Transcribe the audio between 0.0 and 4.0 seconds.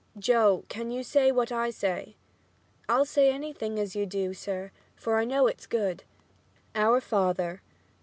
"Joe, can you say what I say?" "I'll say anything as